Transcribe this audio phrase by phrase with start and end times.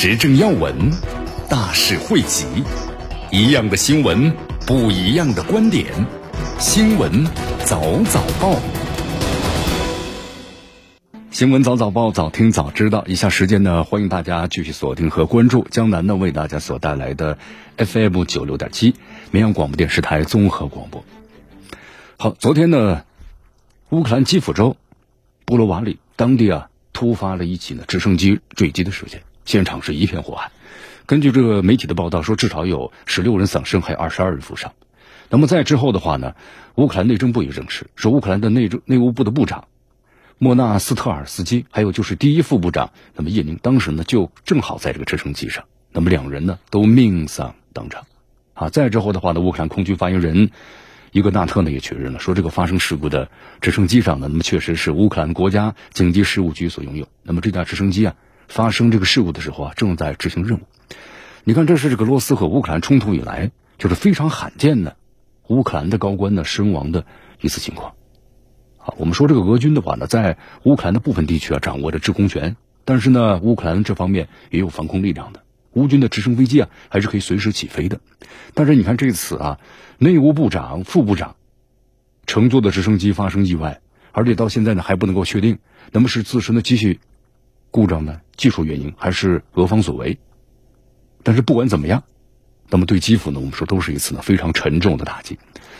[0.00, 0.92] 时政要闻，
[1.50, 2.46] 大事汇集，
[3.32, 4.32] 一样的新闻，
[4.64, 5.86] 不一样的观点。
[6.60, 7.26] 新闻
[7.64, 8.54] 早早报，
[11.32, 13.02] 新闻早早报，早听早知道。
[13.08, 17.36] 以下时间呢，欢迎大家继续锁定和关注江南呢为大家所带来的
[17.78, 18.94] FM 九六点七
[19.32, 21.04] 绵阳广播电视台综合广播。
[22.16, 23.02] 好，昨天呢，
[23.90, 24.76] 乌克兰基辅州
[25.44, 29.22] 布罗瓦里当地啊，突发了一起呢直升机坠机的事件。
[29.48, 30.52] 现场是一片火海，
[31.06, 34.74] 根据这个媒体的报道说，至少有十六人丧生，还有二十二人负伤。
[35.30, 36.34] 那么在之后的话呢，
[36.74, 39.68] 乌克兰内政部也证实，说乌克兰的内政内务部的部长
[40.36, 48.04] 莫纳斯特尔斯基，还有就是第一副部长那么叶宁，当时呢就正好在这个直升机上，那么两人呢都命丧当场。
[48.52, 50.50] 啊，再之后的话呢，乌克兰空军发言人
[51.10, 53.30] 伊格纳特呢也确认了，说这个发生事故的
[53.62, 57.08] 直升机上呢，那么确实是乌克兰国家紧急事务局所拥有。
[57.22, 58.14] 那么这架直升机啊。
[58.48, 60.62] 发生这个事故的时候啊，正在执行任务。
[61.44, 64.96] 你看，这是这个罗斯和乌克兰冲突以来就是非常罕见的
[65.46, 67.06] 乌克兰的高官呢身亡的
[67.40, 67.94] 一次情况。
[68.76, 75.42] 好，我们说这个俄军的话呢，在乌克兰的部分地区啊掌握着制空权，但是呢，乌克兰这方面也有防空力量的。
[75.72, 78.00] 乌军的直升飞机啊还是可以随时起飞的。
[78.54, 79.58] 但是你看这次啊，
[79.98, 81.36] 内务部长、副部长
[82.26, 83.80] 乘坐的直升机发生意外，
[84.12, 85.58] 而且到现在呢还不能够确定，
[85.92, 86.98] 那么是自身的机器。
[87.70, 88.20] 故障呢？
[88.36, 90.18] 技术原因还是俄方所为？
[91.24, 92.04] 但是不管怎么样，
[92.70, 95.38] 那么对基辅呢，我们说都是一次呢非常沉重的打击。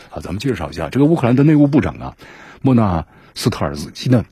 [0.09, 2.17] 好，咱们介绍一下这个乌克兰的内务部长啊，
[2.61, 4.25] 莫纳斯特尔斯基呢，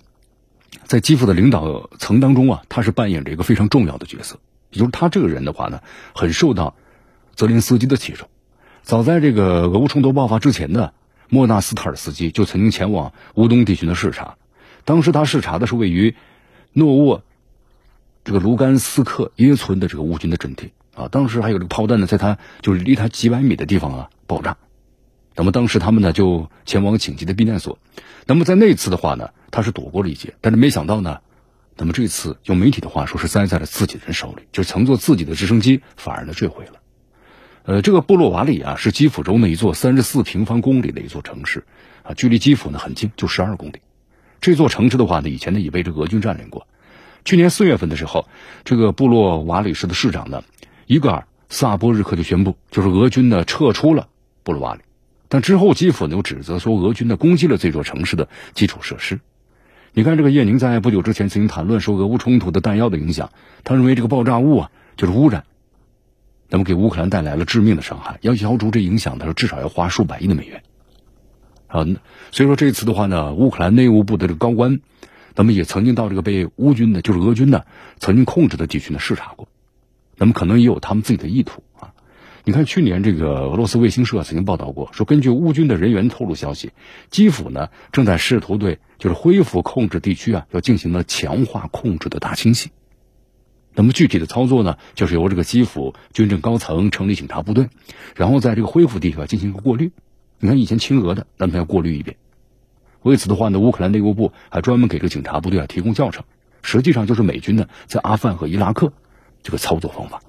[0.83, 4.39] 在基辅的领导层当中啊，他是扮演着一个非常重要的角色。
[4.71, 5.81] 也就是他这个人的话呢，
[6.13, 6.75] 很受到
[7.33, 8.27] 泽连斯基的器重。
[8.83, 10.91] 早在这个俄乌冲突爆发之前呢，
[11.29, 14.35] 莫纳斯特尔斯基就曾经前往乌东地区的视察。
[14.83, 16.13] 当时他视察的是位于
[16.73, 17.23] 诺沃。
[18.27, 24.57] 这个卢甘斯克耶村的这个乌军的阵地啊，当时还有这个炮弹呢，在他就是离他几百米的地方啊爆炸。
[25.33, 27.79] 那么当时他们呢就前往紧急的避难所。
[28.25, 31.21] 那么在那次的话呢，他是躲过了一劫，但是没想到呢，
[31.77, 36.73] 那么这次用媒体的话说是栽在了自己人手里，就是乘坐自己的直升机反而呢坠毁了。
[37.63, 41.65] 呃，这个布洛瓦里啊是基辅州的一座三十四平方公里的一座城市
[42.03, 43.79] 啊，距离基辅呢很近，就十二公里。
[44.41, 46.67] 这座城市的话呢，以前呢也被这俄军占领过。
[47.27, 48.25] 去年四月份的时候，
[48.63, 50.45] 这个布洛瓦里市的市长呢，
[50.85, 54.07] 伊戈尔·萨波日克就宣布，就是俄军呢撤出了
[54.43, 54.79] 布洛瓦里。
[55.27, 59.19] 但之后基辅呢又指责说，俄军呢攻击了这座城市的基础设施。
[59.91, 63.29] 你看，这个叶宁在不久之前曾经谈论说，俄乌冲突的弹药的影响，
[63.65, 65.44] 他认为这个爆炸物啊就是污染，
[66.47, 70.63] 那么给乌克兰带来了致命的伤害，要消除这影响，他说至少要花数百亿的美元。
[71.67, 71.85] 啊，
[72.31, 74.79] 所以说这次的话呢，乌克兰内务部的这个高官。
[75.37, 77.61] 那么也曾经到这个被乌军的，就是俄军呢
[77.99, 79.47] 曾经控制的地区呢视察过，
[80.17, 81.93] 那么可能也有他们自己的意图啊。
[82.43, 86.71] 你看去年这个俄罗斯卫星社曾经报道过，说根据乌军的人员透露消息，
[87.11, 92.71] 基辅呢正在试图对就是恢复控制地区啊要进行了强化控制的大清洗。
[93.75, 97.69] 那么具体的操作呢，就是由这个基辅军政高层成立警察部队，
[98.15, 99.91] 然后在这个恢复地区进行一个过滤。
[100.39, 102.17] 你看以前亲俄的，那么要过滤一遍。
[103.07, 106.25] 为此的话呢，乌克兰内务部还专门给这个警察部队啊提供教程，
[106.62, 108.94] 实际上就是美军呢在阿富汗和伊拉克
[109.41, 110.22] 这个操作方法。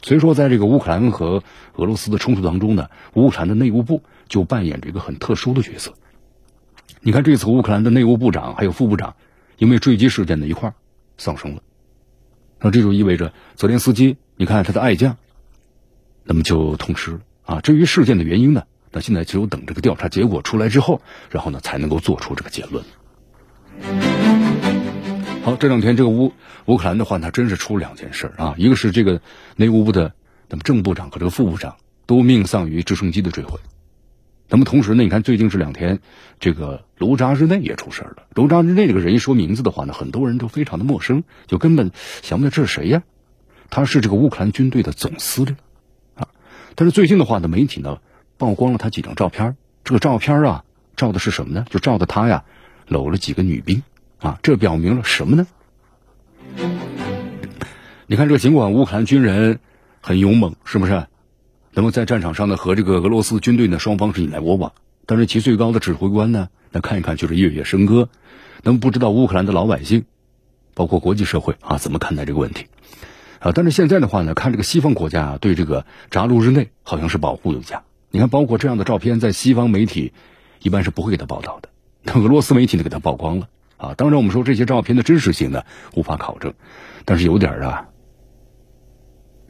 [0.00, 1.42] 所以说，在这个乌克兰和
[1.74, 5.94] 俄罗斯的冲突当中呢，乌克兰的内务部就扮演着一个很特殊的角色。
[7.00, 9.16] 你看，这次乌克兰的内务部长还有副部长
[9.56, 10.72] 因为坠机事件的一块
[11.16, 11.62] 丧生了，
[12.60, 15.16] 那这就意味着泽连斯基，你看他的爱将，
[16.24, 17.60] 那么就痛失了啊。
[17.60, 18.64] 至于事件的原因呢？
[18.90, 22.84] 那现在只有等这个调查结果出来之后，然后呢才能够做出这个结论。
[25.42, 26.32] 好，这两天这个乌
[26.66, 29.20] 乌克兰的话，呢真是出两件事啊，一个是这个
[29.56, 30.12] 内务部的
[30.48, 31.76] 那么正部长和这个副部长
[32.06, 33.58] 都命丧于直升机的坠毁。
[34.48, 36.00] 那么同时呢，你看最近这两天，
[36.40, 38.24] 这个卢扎日内也出事了。
[38.34, 41.92] 卢扎日内这个人一说名字的话呢，很多人都非常的陌生，就根本
[42.22, 43.02] 想不到这是谁呀？
[43.70, 45.56] 他是这个乌克兰军队的总司令
[46.14, 46.28] 啊。
[46.74, 47.98] 但是最近的话呢，媒体呢。
[48.38, 50.64] 曝光了他几张照片，这个照片啊，
[50.96, 51.66] 照的是什么呢？
[51.68, 52.44] 就照的他呀，
[52.86, 53.82] 搂了几个女兵
[54.20, 55.46] 啊，这表明了什么呢？
[58.06, 59.58] 你看这，尽管乌克兰军人
[60.00, 61.06] 很勇猛，是不是？
[61.72, 64.72] 那么在战场上呢，和这个俄罗斯军队呢，双方是你来我往。
[65.04, 68.08] 但是其最高的指挥官呢，那看一看就是夜夜笙歌。
[68.62, 70.04] 那么不知道乌克兰的老百姓，
[70.74, 72.66] 包括国际社会啊，怎么看待这个问题？
[73.40, 77.82] 啊，但是现在的话呢，看这个西方国家对这个扎卢日内好像是保护有加。
[78.10, 80.12] 你看，包括这样的照片，在西方媒体
[80.60, 81.68] 一般是不会给他报道的，
[82.02, 83.48] 那 俄罗斯媒体呢给他曝光了。
[83.76, 85.62] 啊，当然我们说这些照片的真实性呢
[85.94, 86.54] 无法考证，
[87.04, 87.88] 但是有点啊。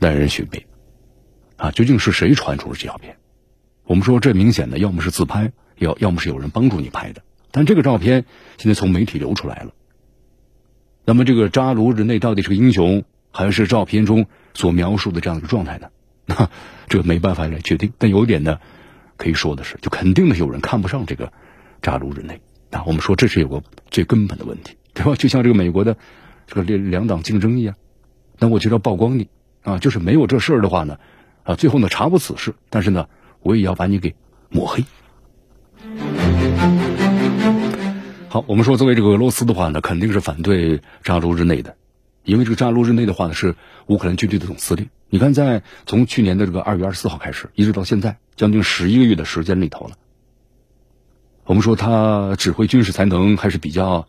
[0.01, 0.67] 耐人寻味，
[1.57, 3.17] 啊，究竟是谁传出了这照片？
[3.85, 7.23] 我们说这明显的，要么是自拍，要要么是有人帮助你拍的。
[7.51, 8.27] 但这个照片
[8.59, 9.73] 现在从媒体流出来了，
[11.05, 13.03] 那么这个扎卢日内到底是个英雄，
[13.33, 15.89] 还是照片中所描述的这样一个状态呢？
[16.29, 16.49] 那
[16.89, 17.93] 这个没办法来确定。
[17.99, 18.61] 但有一点呢，
[19.17, 21.33] 可以说的是，就肯定的有人看不上这个
[21.83, 22.41] 扎卢日内。
[22.71, 25.15] 啊，我们说这是有个最根本的问题，对吧？
[25.17, 25.97] 就像这个美国的
[26.47, 27.75] 这个两两党竞争一样，
[28.39, 29.29] 那我就要曝光你。
[29.63, 30.99] 啊，就是没有这事儿的话呢，
[31.45, 33.09] 啊，最后呢查无此事，但是呢，
[33.41, 34.15] 我也要把你给
[34.51, 34.85] 抹黑。
[38.29, 41.77] 好，我们说作为这个俄罗斯的话呢，肯定是反对扎卢日内的，
[42.23, 44.89] 因为这个扎卢日内的话呢是乌克兰军队的总司令。
[45.11, 49.93] 你看，在从去年的这个二月二十四号开始，一直到现在，将近十一个月的时间里头了。
[51.45, 54.07] 我们说他指挥军事才能还是比较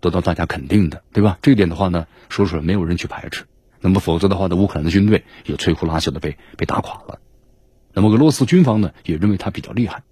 [0.00, 1.38] 得到大家肯定的，对吧？
[1.40, 3.44] 这一点的话呢，说出来没有人去排斥。
[3.80, 7.18] 那么，否则的话呢，乌克兰的军队也摧枯拉朽的被被打垮了。
[7.94, 10.02] 那么，俄罗斯军方呢也认为他比较厉害，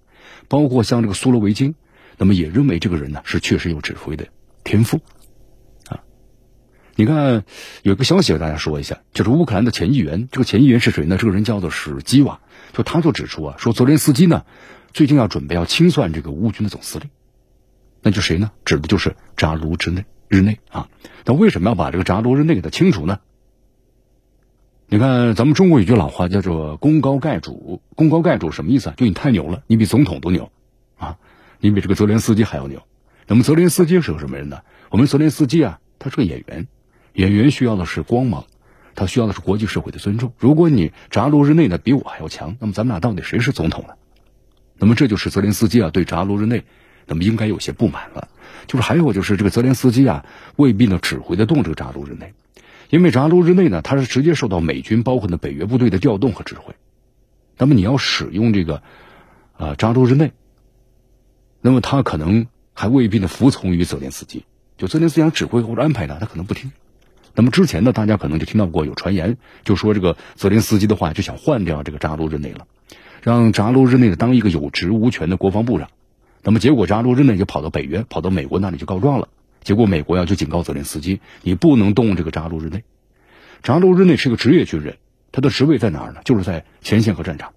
[0.47, 1.75] 包括像这个苏罗维金，
[2.17, 4.25] 那么也认为这个人呢是确实有指挥的
[4.63, 5.01] 天赋。
[6.97, 7.43] 你看，
[7.83, 11.17] 有一个消息给大家说一下，就是乌克兰的前议员，这个前议员是谁呢？
[11.17, 12.39] 这个人叫做史基瓦，
[12.71, 14.45] 就他就指出啊，说泽连斯基呢
[14.93, 17.09] 最近要准备要清算这个乌军的总司令，
[18.01, 18.51] 那就谁呢？
[18.63, 20.87] 指的就是扎卢之内日内啊。
[21.25, 23.19] 那为什么要把这个扎卢日内给他清除呢？
[24.87, 27.81] 你看，咱们中国有句老话叫做“功高盖主”。
[27.95, 28.93] 功高盖主什么意思啊？
[28.95, 30.51] 就你太牛了，你比总统都牛
[30.97, 31.17] 啊！
[31.59, 32.83] 你比这个泽连斯基还要牛。
[33.27, 34.61] 那么泽连斯基是个什么人呢？
[34.91, 36.67] 我们泽连斯基啊，他是个演员，
[37.15, 38.45] 演员需要的是光芒，
[38.93, 40.33] 他需要的是国际社会的尊重。
[40.37, 43.93] 如果你扎卢日内呢比我还要强，那么咱们俩到底谁是总统呢？
[44.77, 46.65] 那么这就是泽连斯基啊对扎卢日内，
[47.05, 48.27] 那么应该有些不满了。
[48.67, 50.25] 就是还有就是这个泽连斯基啊
[50.55, 52.33] 未必能指挥得动这个扎卢日内。
[52.89, 56.75] 因为扎卢日内呢，他是直接受到美军包括呢北约部队的调动和指挥，
[57.57, 58.83] 那么你要使用这个
[59.57, 60.33] 啊扎卢日内，
[61.61, 64.45] 那么他可能还未必呢服从于泽连斯基，
[64.77, 66.71] 就泽连斯基想指挥或者安排他，他可能不听。
[67.35, 72.65] 那么之前呢，大家可能就听到过有传言，就说这个泽连斯基的话就想换掉这个扎卢日内了，
[73.21, 75.89] 让扎卢日内呢当一个有职无权的国防部长。
[76.41, 79.27] 那么结果扎卢日内就跑到北约，跑到美国那里去告状了。
[79.63, 82.83] 结果美国呀就警告泽连斯基，你不能动这个扎卢日内。
[83.63, 84.97] 扎卢日内是个职业军人，
[85.31, 86.21] 他的职位在哪儿呢？
[86.23, 87.53] 就是在前线和战场。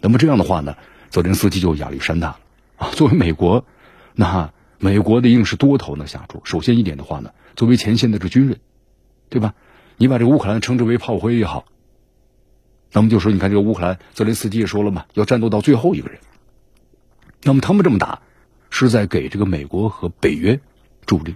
[0.00, 0.76] 那么这样的话呢，
[1.10, 2.38] 泽连斯基就压力山大了
[2.76, 2.90] 啊！
[2.92, 3.66] 作为美国，
[4.14, 6.40] 那美国的硬是多头呢下注。
[6.44, 8.58] 首先一点的话呢，作为前线的这军人，
[9.32, 9.54] 对吧？
[9.96, 11.64] 你把这个乌克兰称之为炮灰也好，
[12.92, 16.20] 那么就说你看这个乌克兰，泽连斯基也说了嘛，要战斗到最后一个人。
[17.42, 18.20] 那么他们这么打，
[18.68, 20.60] 是在给这个美国和北约。
[21.04, 21.34] 助力，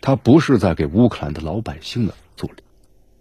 [0.00, 2.62] 他不是在给乌克兰的老百姓的助力。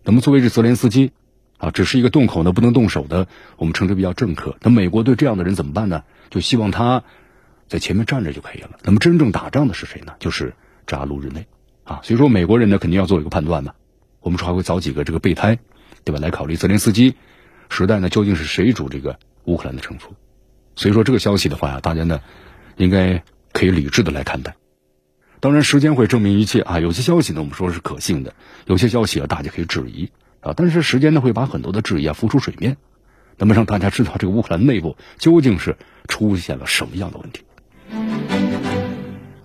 [0.05, 1.11] 那么，作为这泽连斯基
[1.57, 4.55] 啊，只是一个动口呢不能动手的，我们称之为叫政客。
[4.61, 6.05] 那美国对这样的人怎么办呢？
[6.29, 7.03] 就希望他
[7.67, 8.79] 在前面站着就可以了。
[8.83, 10.13] 那么，真正打仗的是谁呢？
[10.19, 10.53] 就是
[10.87, 11.45] 扎卢日内
[11.83, 11.99] 啊。
[12.03, 13.73] 所以说，美国人呢肯定要做一个判断嘛。
[14.21, 15.59] 我们说还会找几个这个备胎，
[16.03, 16.19] 对吧？
[16.19, 17.15] 来考虑泽连斯基
[17.69, 20.13] 时代呢究竟是谁主这个乌克兰的胜负。
[20.75, 22.21] 所以说，这个消息的话呀，大家呢
[22.77, 24.55] 应该可以理智的来看待。
[25.39, 26.79] 当然，时间会证明一切啊！
[26.79, 28.31] 有些消息呢，我们说是可信的；
[28.67, 30.53] 有些消息啊，大家可以质疑啊。
[30.55, 32.77] 但是时间呢，会把很多的质疑啊浮出水面，
[33.37, 38.40] 那么让大家知道这个乌克兰内部究竟是出现了什么样的问题。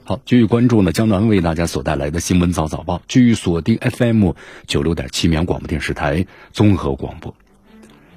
[0.09, 4.35] 好，继续关注呢，江南为大家所带来的新闻早早报，继续锁定 FM
[4.69, 7.35] 九六点七绵广播电视台综合广播。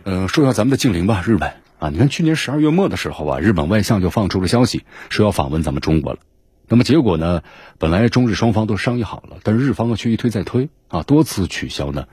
[0.03, 6.19] 呃，说一下咱们的近邻吧，日本啊，你看去年十二月末的时候啊，日本外相就放出了消息，说要访问咱们中国了。
[6.67, 7.41] 那么结果呢？
[7.79, 12.05] 本来中日双方都商议好了，但是日方却一推再推啊，多次取消呢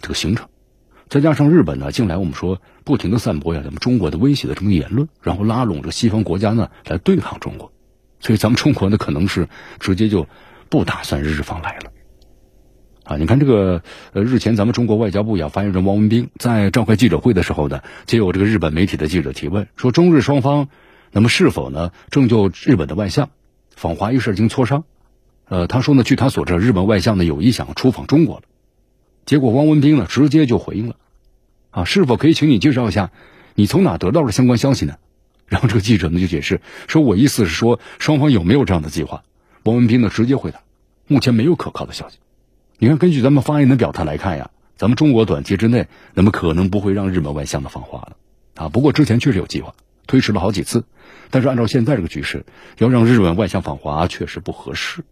[0.00, 0.48] 这个行程。
[1.10, 7.72] 再加上日本呢，近来我们说不停的散播呀咱们中国的威胁的这么言论，然后拉拢着西方国家呢来对抗中国，
[8.20, 9.48] 所以咱们中国呢可能是
[9.78, 10.26] 直接就
[10.68, 11.92] 不打算日方来了
[13.04, 13.16] 啊。
[13.16, 13.82] 你看这个
[14.12, 20.68] 呃，日前咱们中国外交部呀发言人王文斌在召开记者会的时候呢，接有这个日本媒体的记者提问，说中日双方
[21.10, 23.30] 那么是否呢正就日本的外相？
[23.76, 24.82] 访华一事经磋商，
[25.46, 28.42] 呃，他说呢，据他所知，日本外相呢有意想出访中国了，
[29.24, 30.96] 结果汪文斌呢直接就回应了，
[31.70, 33.12] 啊，是否可以请你介绍一下，
[33.54, 34.96] 你从哪得到的相关消息呢？
[35.48, 39.22] 然后这个记者呢就解释说，我意思是说双方有没有这样的计划？
[39.64, 40.60] 王文斌呢直接回答，
[41.06, 42.18] 目前没有可靠的消息。
[42.78, 48.16] 你看，根据咱们发言的表态来看呀，咱们中国短期之内那么可能不会让日本外相的访华了，
[48.54, 49.74] 啊，不过之前确实有计划，
[50.06, 50.84] 推迟了好几次，
[51.30, 52.44] 但是按照现在这个局势，
[52.78, 55.02] 要让日本外相访华确实不合适。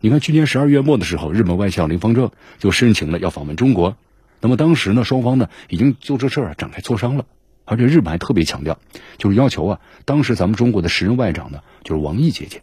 [0.00, 3.96] 你看，去年十二月末的时候，日本外相林方正就申请了要访问中国。
[4.40, 7.24] 那么当时呢，双方呢已经就这事儿展开磋商了，
[7.70, 8.80] 而且日本还特别强调，
[9.16, 12.62] 就是要求啊，当时咱们中国的时任外长呢就是王毅接见。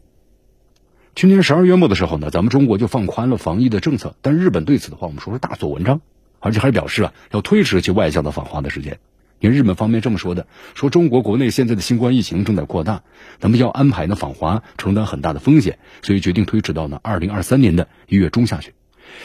[1.15, 6.01] 去年十二月末的时候呢，咱们中国就放宽了防疫的政策，但日本对此的话，我们说是大做文章，
[6.41, 8.99] 而且还表示啊要推迟其外交的访华的时间。
[9.39, 10.45] 因为日本方面这么说的，
[10.75, 13.03] 说中国国内现在的新冠疫情正在扩大，
[13.39, 18.73] 咱们要安排呢访华，承担很大的风险，所以决定推迟到呢二零二三年的一月中下旬。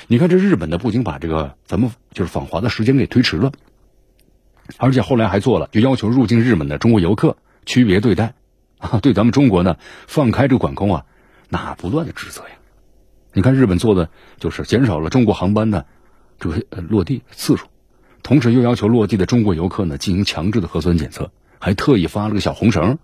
[0.06, 3.50] 你看这日本呢，不仅把这个咱们就是访华的时间给推迟了，
[4.76, 8.34] 而且后来还做了，就要求入境日本的中国游客区别对待，
[8.78, 9.76] 啊，对咱们中国呢
[10.06, 11.06] 放开这个管控啊，
[11.48, 12.54] 那不断的指责呀。
[13.32, 15.86] 你看日本做的就是减少了中国航班的
[16.38, 17.66] 这个落地次数。
[18.22, 22.98] 同时又要求落地的中国游客呢进行强制的核酸检测，还特意发了个小红绳，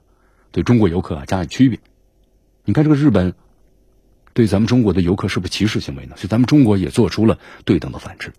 [0.53, 1.81] 对中国游客啊加以区别。
[2.65, 3.35] 你看这个日本
[4.33, 6.15] 对咱们中国的游客是不是歧视行为呢？
[6.17, 8.33] 所以咱们中国也做出了对等的反制。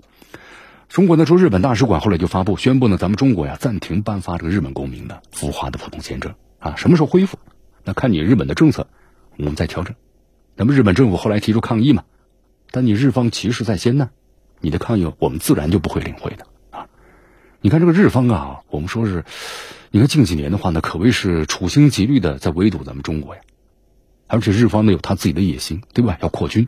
[0.90, 7.38] 中国呢驻日本大使馆后来就发布宣布呢，咱们中国呀暂停颁发这个日本公民的赴华的普通签证啊，什么时候恢复？
[7.84, 8.88] 那看你日本的政策，
[9.38, 9.94] 我们再调整。
[10.56, 12.06] 那么日本政府后来提出抗议嘛，
[12.72, 14.10] 但你日方歧视在先呢，
[14.62, 16.88] 你的抗议我们自然就不会领会的啊。
[17.62, 19.26] 你看这个日方啊，我们说是，
[19.92, 23.42] 你看近几年的话呢，可谓是处心积虑的在围堵咱们中国呀，
[24.26, 26.18] 而且日方呢有他自己的野心，对吧？
[26.20, 26.68] 要扩军。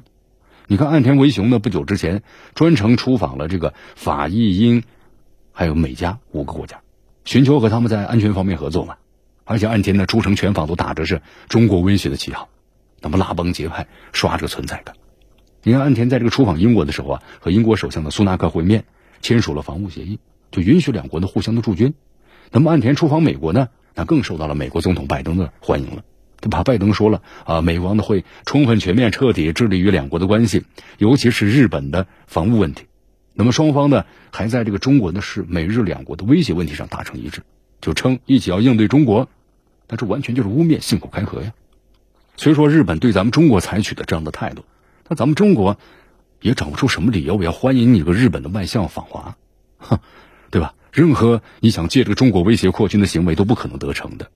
[0.72, 2.24] 你看岸田文雄呢，不久之前
[2.56, 4.84] 专程出访了这个法、意、英，
[5.52, 6.80] 还有美加五个国家，
[7.26, 8.96] 寻求和他们在安全方面合作嘛。
[9.44, 12.48] 而且岸田呢出城全访都打着是中国威胁的旗号，
[13.02, 14.96] 那么拉帮结派，刷这个存在感。
[15.62, 18.86] 你看岸田在这个出访英国的时候啊，和英国首相的苏纳克会面，
[19.22, 20.22] 签署了防务协议。
[20.52, 21.96] 就允许两国的互相的驻军，
[22.50, 26.04] 那么岸田出访美国呢，那更受到了美国总统拜登的欢迎了。
[26.42, 26.64] 对吧？
[26.64, 30.66] 拜登说了啊，美方呢会充分、全面、彻底致力于两国的关系，
[30.98, 32.86] 尤其是日本的防务问题。
[33.34, 37.44] 那么双方呢还在这个中国的是美日两国的威胁问题上达成一致，
[37.80, 39.30] 就称一起要应对中国。
[39.88, 41.54] 但这完全就是污蔑、信口开河呀！
[42.36, 44.66] 所以说日本对咱们中国采取的这样的态度，
[45.08, 45.78] 那咱们中国
[46.42, 49.38] 也找不出什么理由我要欢迎你个日本的外相访华，
[49.78, 50.00] 哼。
[50.50, 50.74] 对吧？
[50.92, 54.30] 任何你想借这个中国威胁扩军的行为都不可能得逞的，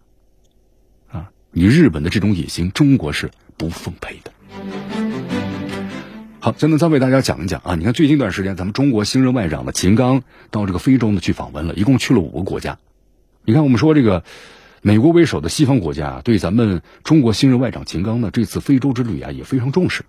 [1.55, 1.57] 啊！
[1.57, 4.31] 你日本的这种野心，中国是不奉陪的。
[6.41, 7.75] 好，现在再为大家讲一讲啊！
[7.75, 10.21] 你看最近一段时间，咱们中国新任外长的秦刚
[10.51, 12.77] 到这个非洲呢去访问了，一共去了五个国家。
[13.45, 14.25] 你看，我们说这个
[14.81, 20.03] 美国为首的西方国家对咱们中国新任外长秦刚呢这次非洲之旅啊也非常重视，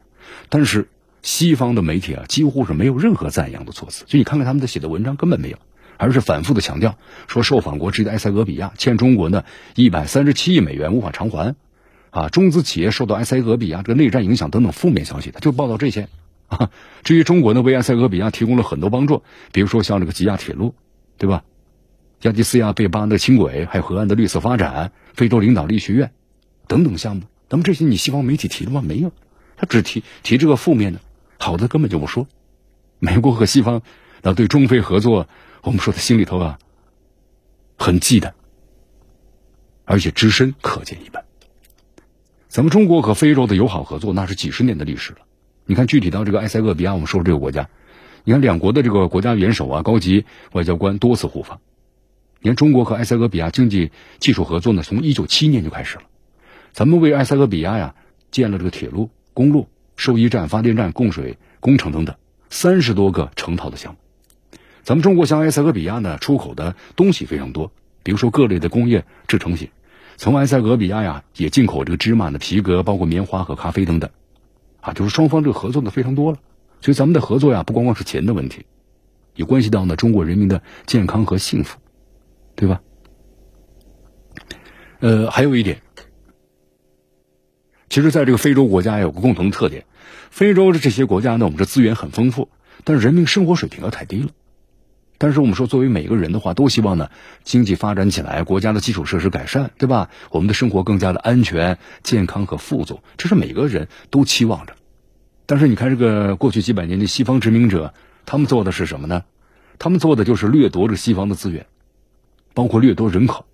[0.49, 0.89] 但是
[1.23, 5.57] 西方的媒体啊几乎是没有任何赞扬的措辞，就你看看他们的写的文章根本没有。
[5.99, 11.55] 而是反复的强调说，受访国之一的埃塞俄比亚欠中国呢一百三十七亿美元无法偿还，
[12.11, 16.09] 啊，中资企业受到埃塞俄比亚这个内战影响等等负面消息，他就报道这些
[16.49, 16.71] 啊。
[17.03, 19.23] 至于中国呢，为埃塞俄比亚提供了很多帮助，
[19.53, 20.75] 比如说像这个吉亚铁路，
[21.19, 21.45] 对吧？
[22.23, 26.13] 亚的斯亚贝巴的轻轨，还有河岸的绿色发展，非洲领导力学院
[26.67, 27.25] 等等项目。
[27.51, 28.83] 那么这些你西方媒体提了吗？
[28.83, 29.13] 没有，
[29.57, 31.01] 他只提提这个负面的，
[31.39, 32.27] 好的根本就不说。
[32.99, 33.83] 美国和西方
[34.23, 35.29] 那对中非合作。
[35.67, 36.61] 我们说他心里头啊，
[37.77, 38.31] 很忌惮，
[39.85, 41.25] 而且只身可见一斑。
[42.47, 45.19] 咱们中国和非洲的友好合作，那是几十年的历史了。
[45.65, 47.69] 你看，具体到这个埃塞俄比亚，我们说这个国家，
[48.23, 51.61] 你看两国的这个国家元首啊、高级外交官多次互访。
[52.39, 56.05] 你看，中国和埃塞俄比亚经济技术合作呢，从一九七一年就开始了。
[56.71, 57.97] 咱们为埃塞俄比亚呀
[58.31, 62.15] 建了这个铁路、公路、兽医站、发电站、供水工程等等
[62.51, 63.99] 三十多个成套的项目。
[64.87, 67.73] 咱们中国向埃塞俄比亚呢出口的东西非常多，
[68.05, 69.71] 比如说各类的工业制成品，
[70.17, 74.09] 从埃塞俄比亚呀也进口这个芝麻的皮革，包括棉花和咖啡等等，
[74.81, 76.39] 啊，就是双方这个合作的非常多了。
[76.81, 78.65] 所以咱们的合作呀，不光光是钱的问题，
[79.35, 81.81] 也关系到呢中国人民的健康和幸福，
[82.55, 82.81] 对吧？
[85.01, 85.83] 呃，还有一点，
[87.89, 89.85] 其实在这个非洲国家有个共同特点，
[90.31, 92.51] 非洲的这些国家呢，我们这资源很丰富，
[92.85, 94.29] 但是人民生活水平要太低了。
[95.19, 97.11] 但是我们说，作为每个人的话，都希望呢，
[97.43, 100.11] 经济发展起来，国家的基础设施改善，对吧？
[100.31, 104.75] 我们的生活更加的安全、健康和富足，这是每个人都期望着。
[105.47, 107.95] 但是你看，这个过去几百年的西方殖民者
[108.27, 109.25] 他们做的是什么呢？
[109.79, 111.67] 他们做的就是掠夺着西方的资源，
[112.53, 113.47] 包括掠夺人口。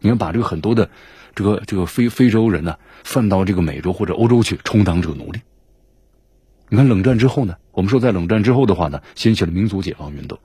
[0.00, 0.90] 你看，把这个很多的
[1.34, 5.40] 这个这个非非洲人呢，放到这个美洲或者欧洲去充当这个奴隶。
[6.68, 10.38] 你看，冷战之后呢，我们说在冷战之后的话呢，掀起了民族解放运动。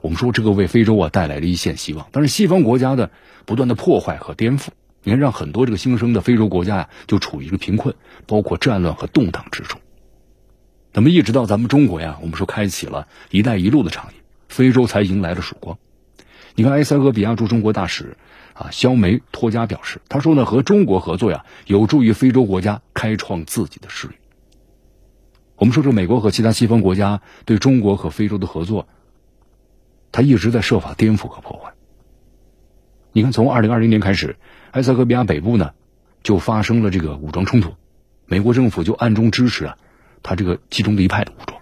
[0.00, 2.08] 我们说这个为非洲啊带来了一线希望。
[2.12, 3.10] 但是西方国家的
[3.44, 4.68] 不断的破坏和颠覆，
[5.02, 7.94] 你看让很多这个新生的非洲国家呀就处于一个贫困，
[8.26, 9.80] 包括战乱和动荡之中。
[10.92, 14.14] 那么一直到咱们中国呀，我们说开启了一带一路的倡议，
[14.48, 15.78] 非洲才迎来了曙光。
[16.54, 18.16] 你看，埃塞俄比亚驻中国大使。
[18.52, 24.14] 啊，肖梅托加表示，他说呢，和中国合作呀，有助于非洲国家开创自己的事业。
[25.56, 28.86] 我们说，这美国和其他西方国家对中国和非洲的合作，
[30.12, 31.72] 他一直在设法颠覆和破坏。
[33.12, 34.36] 你看，从二零二零年开始，
[34.70, 35.72] 埃塞俄比亚北部呢，
[36.22, 37.74] 就发生了这个武装冲突，
[38.26, 39.76] 美国政府就暗中支持啊，
[40.22, 41.60] 他这个其中的一派的武装，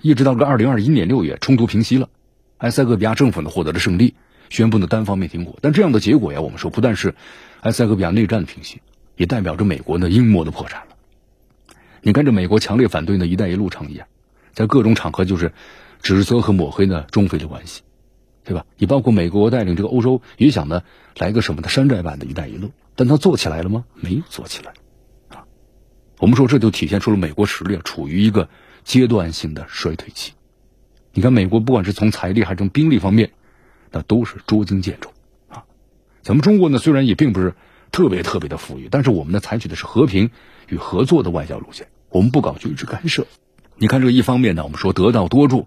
[0.00, 2.08] 一直到个二零二一年六月，冲突平息了，
[2.58, 4.14] 埃塞俄比亚政府呢获得了胜利。
[4.50, 7.14] 宣布呢单方面停火，但这样的结果呀，我们说不但是
[7.62, 8.82] 埃塞俄比亚内战的平息，
[9.16, 10.96] 也代表着美国呢阴谋的破产了。
[12.02, 14.06] 你看，这美国强烈反对呢“一带一路”倡议啊，
[14.52, 15.54] 在各种场合就是
[16.02, 17.82] 指责和抹黑呢中非的关系，
[18.44, 18.66] 对吧？
[18.76, 20.82] 你包括美国带领这个欧洲也想呢
[21.16, 23.84] 来个什么的山寨版的一带一路，但他做起来了吗？
[23.94, 24.74] 没有做起来
[25.28, 25.44] 啊。
[26.18, 28.48] 我们说这就体现出了美国实力处于一个
[28.84, 30.32] 阶段性的衰退期。
[31.12, 33.30] 你看，美国不管是从财力还是从兵力方面。
[33.94, 35.10] 那都是捉襟见肘，
[35.50, 35.64] 啊，
[36.22, 37.54] 咱们中国呢虽然也并不是
[37.90, 40.30] 特别特别的富裕，但是我们呢采取的是和平
[40.66, 43.26] 与合作的外交路线，我们不搞军事干涉。
[43.76, 45.66] 你看这个一方面呢，我们说得道多助，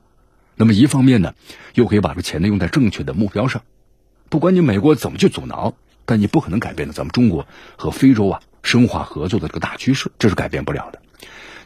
[0.55, 1.33] 那么一方面呢，
[1.73, 3.61] 又可以把这钱呢用在正确的目标上。
[4.29, 5.73] 不管你美国怎么去阻挠，
[6.05, 7.47] 但你不可能改变的咱们中国
[7.77, 10.99] 和非洲啊深化合作的这个大趋势，这是改变不了的。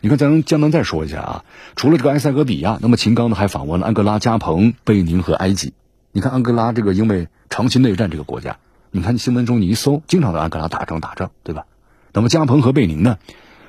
[0.02, 5.74] 你看，咱江南再说一下啊，除了这个埃塞俄比亚，那么秦刚呢还访问了安哥拉、加蓬、贝宁和埃及。
[6.12, 8.58] 你看安哥拉这个因为长期内战这个国家，
[8.92, 11.66] 你看新闻中你一搜，经常在安哥拉打仗打仗，对吧？
[12.14, 13.18] 那么加蓬和贝宁呢，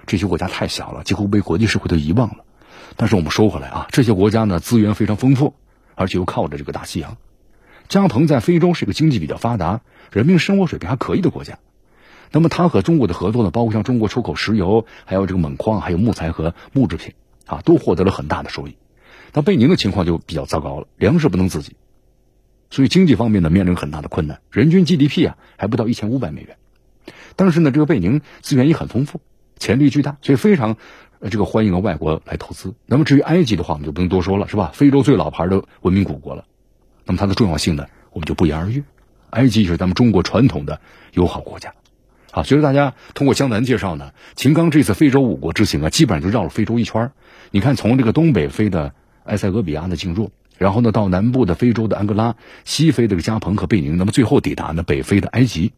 [0.06, 2.44] 这些国家太小了，几乎被国际社会都遗忘了。
[2.96, 5.54] 但是我们说回来啊，这些国家呢资源非常丰富，
[5.94, 7.16] 而且又靠着这个大西洋。
[7.88, 9.80] 加蓬在非洲是一个经济比较发达、
[10.12, 11.58] 人民生活水平还可以的国家。
[12.30, 17.14] 那么它和中国的合作呢，包括像中国出口石油，还有这个锰矿，还有木材和木制品
[17.46, 18.76] 啊，都获得了很大的收益。
[19.32, 21.74] 那贝宁的情况就比较糟糕了，粮食不能自给。
[22.70, 26.56] 所以经济方面呢面临很大的困难，人均 GDP 啊还不到一千五百美元，
[27.34, 29.20] 但是呢这个贝宁资源也很丰富，
[29.58, 30.76] 潜力巨大，所以非常
[31.28, 32.74] 这个欢迎外国来投资。
[32.86, 34.70] 那么至于埃及的话，我们就不用多说了，是吧？
[34.72, 36.44] 非洲最老牌的文明古国了，
[37.04, 38.84] 那么它的重要性呢，我们就不言而喻。
[39.30, 40.80] 埃及是咱们中国传统的
[41.12, 41.74] 友好国家，
[42.30, 47.12] 啊，随着大家通过江南介绍呢，秦刚这次非洲五国之行啊，基本上就绕了非洲一圈
[47.50, 50.30] 你看，从这个东北飞的埃塞俄比亚的进入。
[50.58, 55.72] 然后呢，到南部的非洲的安哥拉，西非的加蓬和贝宁，那么最后抵达呢北非的埃及。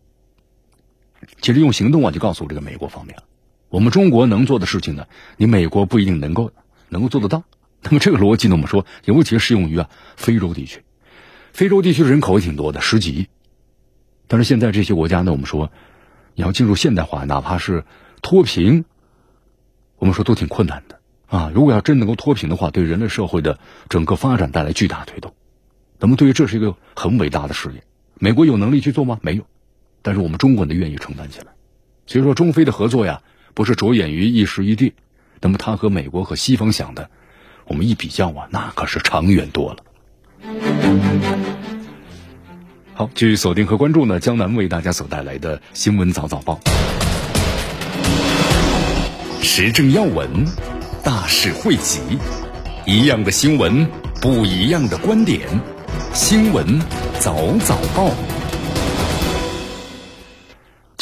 [1.41, 3.23] 其实用行动啊，就告诉这个美国方面了，
[3.73, 5.07] 我们中国能做的事情呢，
[5.39, 6.53] 你美国不一定能够
[6.91, 7.43] 能够做得到。
[7.81, 10.83] 那么这个逻辑呢，我们说尤其适用于啊非洲地区，
[11.55, 13.29] 非洲地区人口也挺多的，十几亿。
[14.29, 15.73] 但是现在这些国家呢，我们说
[16.35, 17.87] 你要进入现代化，哪怕是
[18.21, 18.85] 脱贫，
[19.97, 21.01] 我们说都挺困难的。
[21.29, 23.59] 啊，如果要真能够脱贫的话，对人类社会的
[23.89, 25.33] 整个发展带来巨大推动。
[25.99, 27.83] 那么，对于这是一个很伟大的事业，
[28.19, 29.19] 美国有能力去做吗？
[29.23, 29.47] 没有，
[30.03, 31.47] 但是我们中国人愿意承担起来。
[32.07, 33.23] 所以说，中非的合作呀，
[33.55, 34.95] 不是着眼于一时一地。
[35.41, 37.11] 那么，它和美国和西方想的，
[37.67, 39.79] 我们一比较啊，那可是长远多了。
[42.95, 46.61] 好，继续锁定和关注呢，江南为大家所带来的新闻早早报，
[49.43, 50.29] 时政要闻。
[51.05, 51.99] 大事汇集，
[52.87, 53.85] 一样的新闻，
[54.21, 55.41] 不一样的观点。
[56.15, 56.81] 新闻
[57.19, 57.35] 早
[57.65, 58.09] 早报，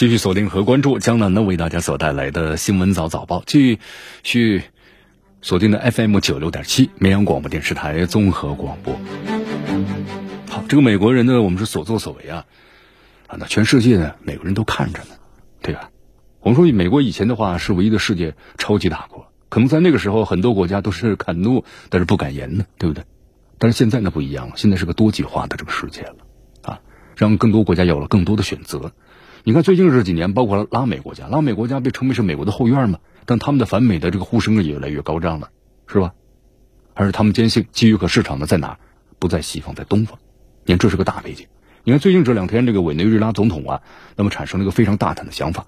[0.01, 3.79] 继续锁定和关注江南呢为大家所带来的新闻早早报，继
[4.23, 4.63] 续
[5.43, 8.99] 锁定的 FM 九六点七绵阳广播电视台综合广播。
[10.49, 12.47] 好，这个美国人呢，我们是所作所为啊，
[13.27, 15.17] 啊，那全世界呢，美国人都看着呢，
[15.61, 15.91] 对吧？
[16.41, 19.27] 我们说美国以前的话是唯一的世界超级大国。
[19.51, 23.05] 可能在那个时候，很多国家都是敢怒，但是不敢言呢，对不对？
[23.59, 26.17] 但是现在呢不一样了，现在是个多极化的这个世界了，
[26.63, 26.81] 啊，
[27.19, 28.93] 让更多国家有了更多的选择。
[29.45, 35.51] 你看最近这几年，包括拉美国家，拉美国家被称为是美国的后院嘛，但他们的反美的这个呼声也越来越高涨了，
[35.87, 36.15] 是吧？
[36.95, 38.79] 而且他们坚信机遇和市场呢在哪？
[39.19, 40.19] 不在西方，在东方。
[40.65, 41.47] 你看这是个大背景。
[41.85, 43.83] 你看最近这两天，这个委内瑞拉总统啊，
[44.17, 45.67] 那么产生了一个非常大胆的想法，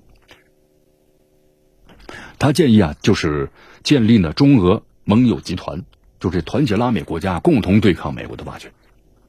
[2.39, 3.51] 他建议啊，就是。
[3.83, 5.83] 建立呢中俄盟友集团，
[6.21, 8.71] 就是团结拉美国家共同对抗美国的霸权。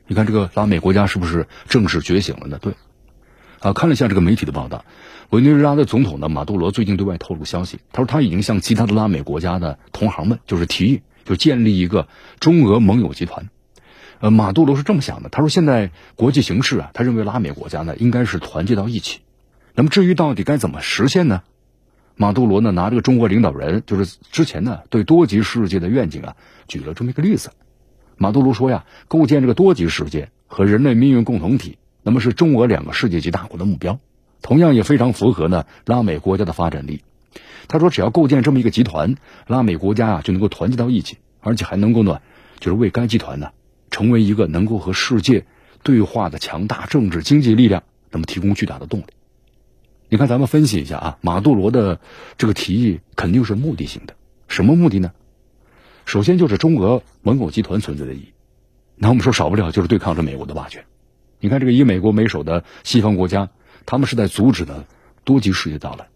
[0.06, 2.60] 你看这个拉美国家是不是正式觉醒了呢？
[2.62, 2.76] 对，
[3.63, 4.84] 啊，看了一下这个媒体的报道，
[5.30, 12.10] 委内瑞拉的总统呢马杜罗最近对外透露消息，他说他已经向其他的拉美国家的同行们就是提议，就建立一个
[12.41, 13.49] 中俄盟友集团。
[14.19, 19.21] 呃，马杜罗是这么想的，他说现在国际形势啊，他认为拉美国家呢应该是团结到一起。
[19.73, 21.43] 那么至于到底该怎么实现呢？
[22.17, 26.36] 马杜罗呢拿这个中国领导人就是之前呢对多极世界的愿景啊
[26.67, 27.52] 举了这么一个例子。
[28.17, 34.00] 马杜罗说呀，构建这个多极世界和人类命运共同体，那么是中俄两个世界级大国的目标，
[34.42, 37.02] 同样也非常符合呢拉美国家的发展力。
[37.68, 39.16] 他说，只要构建这么一个集团，
[39.48, 42.20] 拉美国家啊就能够团结到一起，而且还能够呢
[42.60, 43.52] 就是为该集团呢
[43.89, 45.46] 成为一个能够和世界
[45.82, 49.06] 对话的强大政治经济力量，那么提供巨大的动力。
[50.10, 52.00] 你看，咱们分析一下啊，马杜罗的
[52.38, 54.16] 这个提议肯定是目的性的，
[54.48, 55.13] 什么目的呢？
[56.06, 58.34] 首先就是中俄盟友集团存在的意义，
[58.96, 60.84] 那我们说少不了就是对抗着美国的霸权。
[61.44, 63.50] 你看这个以美国为首的西方国家，
[63.86, 64.86] 他们是在阻止呢
[65.26, 66.08] 多极世界到来，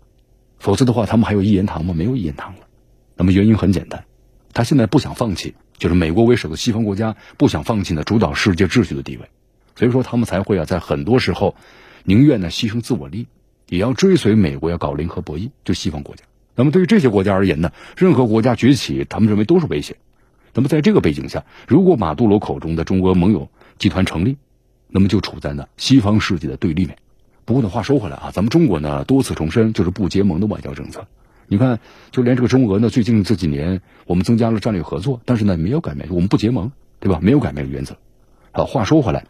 [0.57, 1.93] 否则的话，他们还有一言堂吗？
[1.93, 2.61] 没有一言堂了。
[3.17, 4.05] 那么原因很简单，
[4.53, 9.27] 他现在不想放弃，就是美国为首的西方国家不想放弃呢主导世界秩序的地位，
[9.75, 11.57] 所以说他们才会啊在很多时候
[12.05, 13.27] 宁愿呢牺牲自我利。
[13.67, 16.23] 也要追随美国，要搞零和博弈，就西方国家。
[16.55, 19.97] 那么对于这些国家而言呢，任何国家崛起，他们认为都是威胁。
[20.53, 24.37] 那么在这个背景下，如果马杜罗口中的中俄盟友集团成立，
[24.89, 26.97] 那么就处在呢西方世界的对立面。
[27.45, 31.07] 不过呢，话说回来啊，咱们中国呢多次重申就是不结盟的外交政策。
[31.47, 31.79] 你看，
[32.11, 37.19] 就连这个中俄呢，最近这几年我们增加了战略合作，但是呢没有改变，我们不结盟，对吧？
[37.21, 37.97] 没有改变原则。
[38.51, 39.25] 好，话说回来，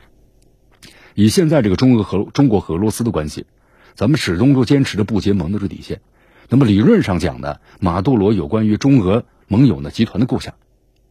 [1.14, 3.46] 以现在这个中俄和中国和俄罗斯的关系。
[3.94, 6.02] 咱们始终都坚持着不结盟的这底线，
[6.50, 10.54] 那么理论上讲呢，马杜罗有关于中俄盟友呢集团的构想，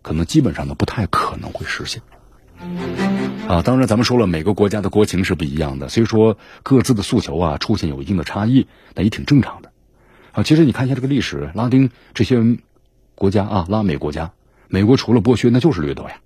[0.03, 2.03] 可能基本上呢不太可能会实现。
[3.49, 9.71] 啊，当然咱们说了，每个国家的国情是不一样的，所以说各自的诉求啊出现有一定的差异，那也挺正常的。
[10.33, 12.59] 啊，其实你看一下这个历史，拉丁这些
[13.15, 14.33] 国家啊，拉美国家，
[14.69, 16.17] 美国除了剥削，那就是掠夺呀，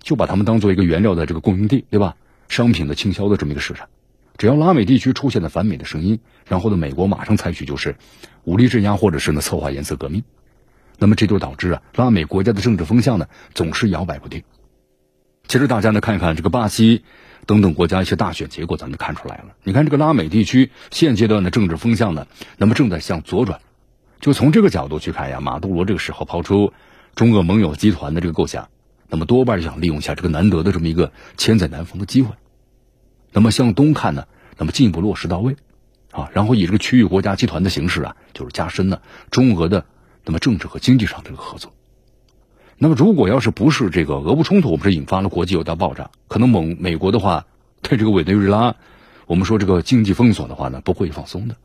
[0.00, 2.16] 就把他们当做一个原料的这个供应地，对吧？
[2.48, 3.88] 商品的倾销的这么一个市场。
[4.36, 7.96] 只要拉美地区出现了反美的声音，然后呢，美国马上采取就是
[8.44, 10.22] 武力镇压，或者是呢策划颜色革命，
[10.98, 14.42] 那么这就导致啊拉美国家的政治风向呢总是摇摆不定。
[15.56, 17.02] 其实大家呢看一看这个巴西
[17.46, 19.54] 等等国家一些大选结果，咱们就看出来了。
[19.62, 22.26] 你看这个拉美地区现阶段的政治风向呢，
[22.58, 23.62] 那么正在向左转。
[24.20, 26.74] 就从这个角度去看呀，马杜罗这个时候抛出
[27.14, 28.68] 中俄盟友集团的这个构想，
[29.08, 32.34] 那么多半是想利用一下这个难得的这么一个千载难逢的机会。
[33.32, 34.26] 那么向东看呢，
[34.58, 35.56] 那么进一步落实到位，
[36.10, 39.86] 啊，然后以这个区域国家集团的形式啊，就是加深呢中俄的
[40.26, 41.72] 那么政治和经济上的这个合作。
[42.78, 47.46] 那么如果要是不是这个俄乌冲突，我们是引发了国际有大爆炸，可能美美国的话
[47.82, 48.76] 对这个委内瑞拉，
[49.26, 51.56] 我们说这个经济封锁的话呢，不会放松的，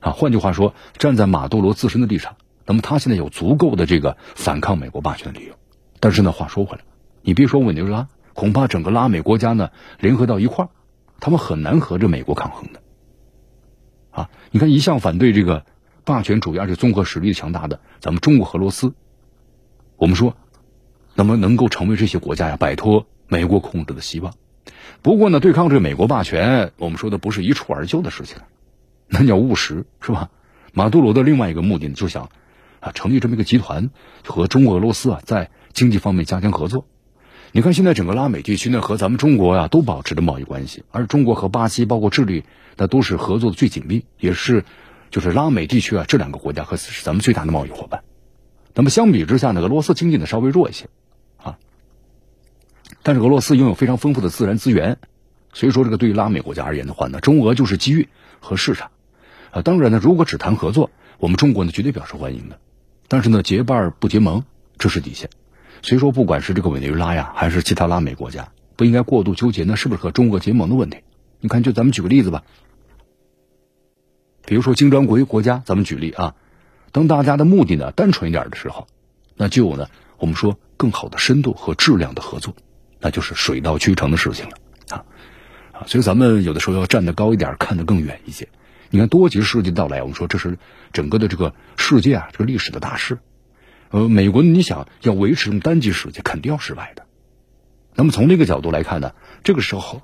[0.00, 5.54] 啊，换句话说，站在马杜罗自身的立场，那么他现在有足够的这个反抗美国霸权的理由。
[6.00, 6.84] 但是呢，话说回来，
[7.22, 8.08] 你别说委内瑞拉。
[8.34, 10.66] 恐怕整个拉美国家呢联合到一块，
[11.20, 12.82] 他们很难和这美国抗衡的。
[14.10, 15.64] 啊，你看一向反对这个
[16.02, 18.92] 霸权主义而且综合实力强大的咱们中国和俄罗斯，
[19.96, 20.36] 我们说，
[21.14, 24.34] 那么能够成为这些国家呀摆脱美国控制的希望。
[25.02, 28.38] 不过呢，对抗这美国霸权，我们说的不是一蹴而就的事情，
[29.06, 30.30] 那你要务实是吧？
[30.72, 32.30] 马杜罗的另外一个目的呢，就想
[32.80, 33.90] 啊成立这么一个集团，
[34.26, 36.86] 和中国俄罗斯啊在经济方面加强合作。
[37.52, 42.42] 你看，现在整个拉美地区呢，和咱们中国呀都保持着贸易关系，而中国和巴西，包括智利，
[42.76, 44.64] 那都是合作的最紧密，也是
[45.10, 48.02] 就是拉美地区啊这两个国家和是咱们最大的贸易伙伴。
[48.74, 50.88] 那么相比之下呢，俄罗斯经济呢稍微弱一些
[51.36, 51.58] 啊，
[53.02, 54.98] 但是俄罗斯拥有非常丰富的自然资源，
[55.52, 58.08] 所以说这个对于拉美国家而言的话呢，中俄就是机遇
[58.40, 58.90] 和市场
[59.52, 59.62] 啊。
[59.62, 62.58] 当然呢，如果只谈合作，我们中国呢绝对表示欢迎的，
[63.06, 64.44] 但是呢，结伴不结盟，
[64.76, 65.30] 这是底线。
[65.82, 70.98] 所以说，不管是这个委内瑞拉呀，还是其他拉美国家，不应该过度纠结那是不是和中国结盟的问题。
[71.40, 72.42] 你看，就咱们举个例子吧，
[74.46, 76.34] 比如说金砖国国家，咱们举例啊，
[76.94, 78.86] 当大家的目的呢单纯一点的时候，
[79.34, 82.54] 那就有呢我们说更好的深度和质量的合作，
[83.00, 84.56] 那就是水到渠成的事情了
[84.90, 85.04] 啊
[85.72, 85.82] 啊！
[85.88, 88.48] 所以咱们有的时候要站得高一点，看得更远一些。
[88.90, 90.56] 你看多极世界到来，我们说这是
[90.92, 93.18] 整个的这个世界啊，这个历史的大事。
[93.90, 97.06] 呃，美国你想要维持这种单极世界，肯定要失败的。
[97.96, 100.02] 那么从这个角度来看呢，这个时候，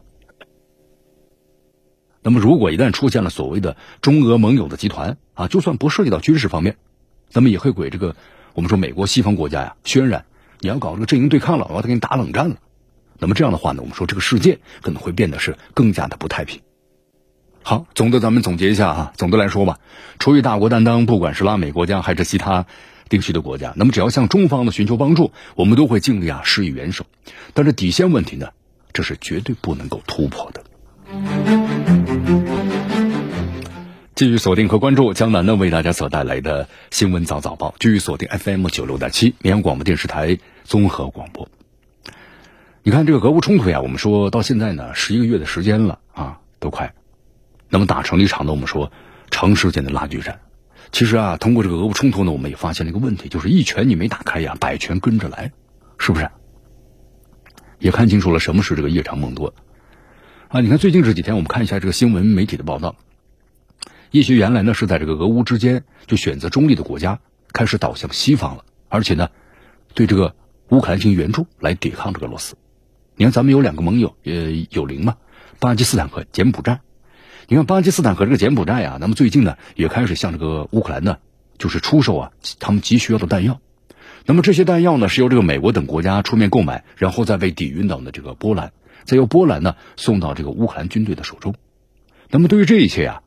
[2.23, 6.77] 那么如果一旦出现了所谓的中俄盟友的集团啊，就算不涉及到军事方面，
[7.33, 8.15] 那么也会给这个
[8.55, 10.27] 我们说美国西方国家呀渲染
[10.61, 12.57] 你要搞这个阵营对抗了，我要跟你打冷战了。
[13.19, 16.61] 那么这样的话呢，我们说这个世界可能会变得是更加的不太平。
[17.63, 19.79] 好，总的咱们总结一下啊，总的来说吧，
[20.19, 22.67] 出于大国担当，不管是拉美国家还是其他
[23.09, 27.05] 地区的国家，那么只要向中方的寻求帮助，我们都会尽力啊施以援手。
[27.53, 28.49] 但是底线问题呢，
[28.93, 30.65] 这是绝对不能够突破的。
[34.21, 41.49] 继续锁定和关注江南呢为大家所带来的新闻早早报，继续锁定 FM 九六点七绵阳广播电视台综合广播。
[42.83, 46.93] 你看这个俄乌冲突呀，我们说到现在呢，十一个月的时间了啊，都快。
[47.71, 48.93] 那么打成了一场呢，我们说
[49.31, 50.41] 长时间的拉锯战。
[50.93, 55.51] 其实啊，通过这个俄乌冲突呢，我们也发现了一个问题，就是一拳你没打开呀，百拳跟着来，
[55.97, 56.29] 是不是？
[57.79, 59.55] 也看清楚了什么是这个夜长梦多
[60.49, 60.61] 啊！
[60.61, 62.97] 你看最近这几天，我们看一下这个新闻媒体的报道，
[64.11, 67.21] 一些原来呢是在这个俄乌之间就选择中立的国家，
[67.53, 69.31] 开始倒向西方了，而且呢，
[69.95, 70.35] 对这个
[70.69, 72.57] 乌克兰进行援助来抵抗这个俄罗斯。
[73.15, 75.17] 你看咱们有两个盟友，呃，有邻嘛，
[75.59, 76.81] 巴基斯坦和柬埔寨。
[77.47, 81.19] 你看巴基斯坦和这个柬埔寨啊，那么最近呢也开始向这个乌克兰呢，
[81.59, 83.61] 就是出售啊他们急需要的弹药。
[84.27, 88.73] 那么这些弹药呢是由这个美国等国家出面购买，然后再被抵运到的这个波兰，
[89.05, 91.55] 再由波兰呢送到这个乌克兰军队的手中。
[92.29, 93.23] 那么对于这一切啊，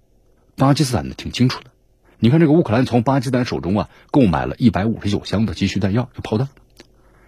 [0.55, 1.71] 巴基斯坦呢挺清楚的。
[2.19, 6.49] 你看这个乌克兰从巴基斯坦手中啊购买了一百五十九箱的急需弹药，就炮弹。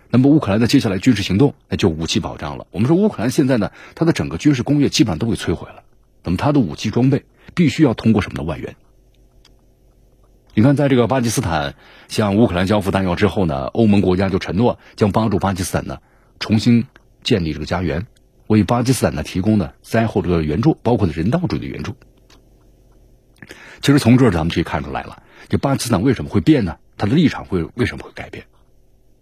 [0.09, 2.67] 那么乌克兰的接下来军事行动那就武器保障了。
[2.71, 5.83] 我们说乌克兰现在呢，它的整个军事工业基本上都被摧毁了。
[6.23, 8.75] 那么，他的武器装备必须要通过什么的外援？
[10.53, 11.75] 你看，在这个巴基斯坦
[12.07, 15.99] 向乌克兰交付弹药之后呢，欧盟国家就承诺将帮助巴基斯坦呢
[16.39, 16.85] 重新
[17.23, 18.07] 建立这个家园，
[18.47, 21.95] 为巴基斯坦呢提供的灾后这个援助，包括的人道主义援助。
[23.85, 26.77] 其实从这儿咱们可以看出来了，这巴基斯坦为什么会变呢？
[26.97, 28.47] 他的立场会为什么会改变？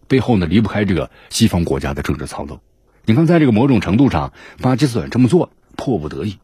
[0.07, 2.61] 背后呢离不开这个西方国家的政治操作。
[3.03, 6.37] 你看，在这个某种程度上，巴基斯坦这么做迫不得已。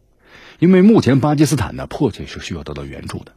[0.60, 3.32] 因为目前巴基斯坦呢，迫切是需要得到援助的。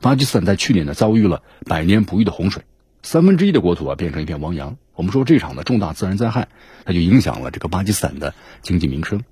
[0.00, 2.62] 巴基斯坦在去年呢，遭遇了百年不遇的洪水，
[3.02, 4.76] 三分之一的国土啊变成一片汪洋。
[4.94, 6.46] 我们说这场的重大自然灾害，
[6.84, 9.24] 它就影响了这个巴基斯坦的经济民生。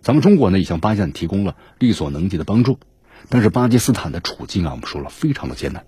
[0.00, 2.80] 咱们中国呢，也向巴基斯坦提供了力所能及的帮助，
[3.28, 5.84] 但是巴基斯坦的处境啊，我们说了非常的艰难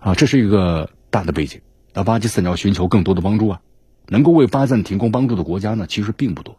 [0.00, 1.60] 啊，这是一个大的背景。
[1.94, 3.60] 那巴基斯坦要寻求更多的帮助啊，
[4.06, 6.56] 能够为巴基斯坦提供帮助的国家呢，其实并不多。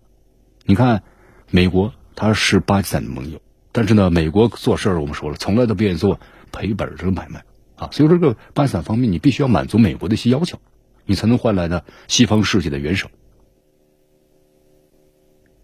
[0.65, 1.03] 你看，
[1.49, 1.93] 美国。
[2.15, 3.39] 他是巴基斯坦的盟友，
[3.71, 6.19] 但是呢，美国做事儿我们说了，从来都不愿意做
[6.51, 7.45] 赔本这个买卖
[7.77, 7.88] 啊。
[7.93, 10.59] 所以说，这个巴基斯坦方面，你必须要满足美国的一些要求，
[11.05, 13.07] 你才能换来呢西方世界的援手。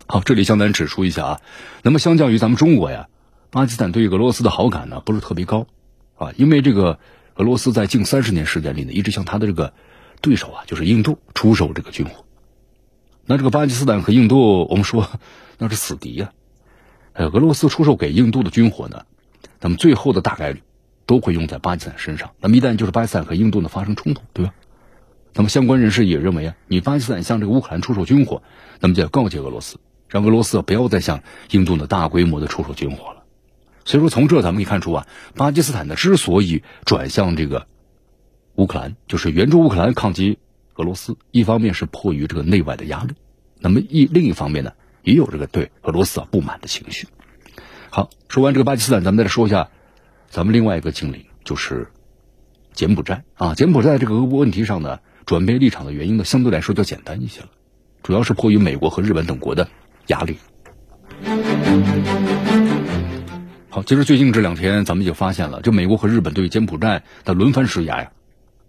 [0.08, 1.41] 好，这里向咱指出一下啊，
[1.84, 3.10] 那么相较于咱们中国呀，
[3.56, 5.65] 巴基斯坦对俄罗斯的好感呢不是特别高
[6.18, 7.00] 啊，因为这个
[7.36, 9.74] 俄罗斯在近三十年时间里呢，一直向他的这个
[10.20, 12.26] 对手啊，就是印度出售这个军火。
[13.24, 15.08] 那这个巴基斯坦和印度，我们说
[15.58, 16.32] 那是死敌呀。
[17.13, 19.04] 呃，俄罗斯出售给印度的军火呢，
[19.62, 20.62] 那么最后的大概率
[21.06, 22.32] 都会用在巴基斯坦身上。
[22.41, 24.54] 那么一旦就是巴基斯坦和印度呢发生冲突，对吧？
[25.34, 28.44] 那么相关人士也认为啊，你巴基斯坦向这个乌克兰出售军火，
[28.82, 33.22] 那么就要告诫俄罗斯，让俄罗斯不要再向印度呢大规模的出售军火了。
[33.86, 37.67] 所以说，从这咱们可以看出啊，巴基斯坦呢之所以转向这个
[38.56, 40.39] 乌克兰，就是援助乌克兰抗击
[40.74, 43.13] 俄罗斯，一方面是迫于这个内外的压力，
[43.60, 44.74] 那么一另一方面呢。
[45.04, 47.08] 也有这个对俄罗斯啊不满的情绪。
[47.91, 49.69] 好，说完这个巴基斯坦，咱们再说一下
[50.32, 51.91] 咱们另外一个近邻，就是
[52.74, 53.54] 柬埔寨啊。
[53.54, 57.50] 柬埔寨这个俄乌问题上呢，转变立场的原因呢，相对来说就简单一些了，
[58.02, 59.69] 主要是迫于美国和日本等国的
[60.08, 60.38] 压力。
[63.76, 68.12] 好，其实最近这两天，咱们就发现了，就美国和日本对柬埔寨的轮番施压呀，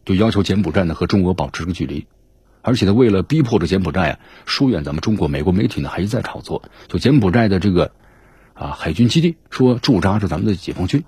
[0.05, 2.09] 就要求柬埔寨呢和中国保持个距离。
[2.61, 7.93] 而且呢，为了逼迫着柬埔寨啊疏远咱们中国，美国媒体呢还一再炒作，就柬埔寨的这个
[8.53, 11.05] 啊海军基地说驻扎着咱们的解放军。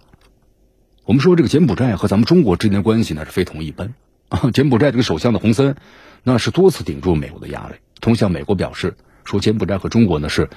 [1.05, 3.95] 我们说这个柬埔寨和咱们中国之间的关系呢是非同一般
[4.31, 4.53] 啊。
[4.53, 5.75] 柬埔寨这个首相的洪森，
[6.23, 10.49] 那是多次顶住美国的压力，同向美国表示说柬埔寨和中国呢是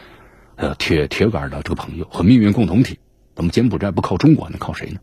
[0.58, 3.00] 呃铁铁杆的这个朋友和命运共同体。
[3.36, 5.00] 那么柬埔寨不靠中国，那靠谁呢？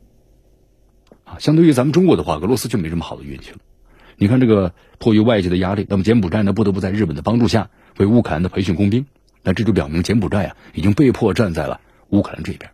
[1.25, 3.59] 啊，相对于咱们中国的话，俄罗斯就没这么好的运气了。
[4.17, 9.07] 你看这个迫于外界的压力，那么柬埔寨呢不得不在日本的帮助下为乌克兰的培训工兵，
[9.43, 12.71] 那这就表明柬埔寨啊已经被迫站在了乌克兰这边。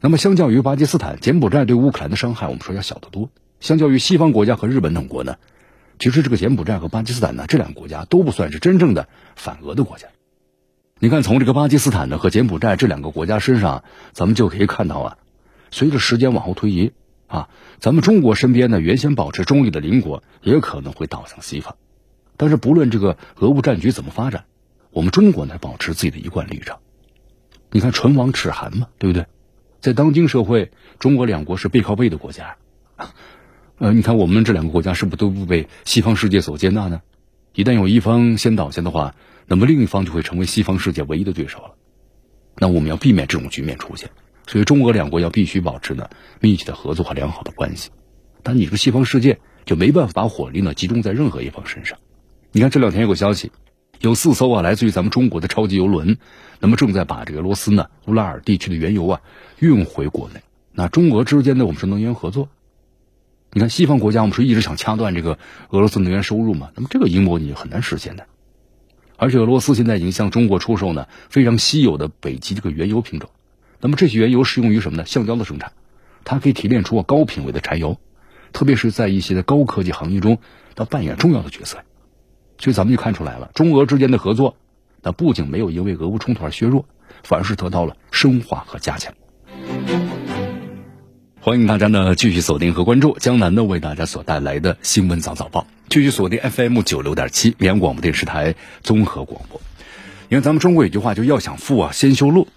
[0.00, 3.30] 那么相较于巴基斯坦，柬埔寨对乌克兰的伤害我们说要小得多。
[3.60, 5.36] 相较于西方国家和日本等国呢，
[5.98, 10.08] 其实这个柬埔寨和巴基斯坦呢这两个国家都不算是真正的反俄的国家。
[10.98, 15.18] 你看从这个巴基斯坦呢和柬埔寨这两个国家身上，咱们就可以看到啊，
[15.70, 16.92] 随着时间往后推移。
[17.26, 21.76] 啊，咱们中国身边呢，原先保持中立的邻国也可能会倒向西方。
[22.38, 24.44] 但是不论这个俄乌战局怎么发展，
[24.90, 26.78] 我们中国呢保持自己的一贯立场。
[27.72, 29.26] 你看唇亡齿寒嘛，对不对？
[29.80, 32.56] 在当今社会，中国两国是背靠背的国家，
[33.78, 37.02] 呃，你看我们这两个国家是不是都不被西方世界所接纳呢？
[37.54, 41.74] 一旦有一方先倒下的话，那么另一方就会成为西方世界唯一的对手了。
[42.58, 44.10] 那我们要避免这种局面出现，
[44.46, 46.08] 所以中俄两国要必须保持呢
[46.40, 47.90] 密切的合作和良好的关系。
[48.42, 51.98] 但你说西方世界就没办法把火力呢集中在任何一方身上。
[52.52, 53.52] 你看这两天有个消息，
[54.00, 56.18] 有四艘啊来自于咱们中国的超级游轮，
[56.60, 59.20] 那么正在把这个罗斯呢乌拉尔地区的原油啊
[59.58, 60.40] 运回国内。
[60.72, 62.48] 那中俄之间呢，我们是能源合作。
[63.52, 65.38] 你看西方国家，我们说一直想掐断这个
[65.70, 68.26] 俄罗斯能源收入嘛，那么这个阴谋你很难实现的。
[69.16, 73.30] 而且俄罗斯现在已经向中国出售呢非常稀有的北极这个原油品种，
[73.80, 75.06] 那么这些原油适用于什么呢？
[75.06, 75.72] 橡胶的生产，
[76.24, 77.98] 它可以提炼出高品位的柴油，
[78.52, 80.38] 特别是在一些的高科技行业中，
[80.74, 81.78] 它扮演重要的角色。
[82.58, 84.56] 所以咱们就看出来了，中俄之间的合作，
[85.02, 86.86] 那不仅没有因为俄乌冲突而削弱，
[87.22, 89.14] 反而是得到了深化和加强。
[91.46, 99.60] 欢迎大家呢继续锁定和关注江南呢为大家所带来的新闻早早报，继续锁定 FM 九六点七绵阳广播电视台综合广播。
[100.28, 102.48] 因为咱们中国有句话，就要想富啊，先修路。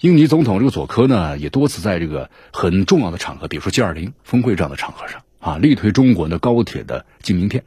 [0.00, 7.64] 印尼总统这个佐科呢，也多次在这个很重要的场合，比如说 G 二零峰会这样的场合上啊，力推中国的高铁的进名片。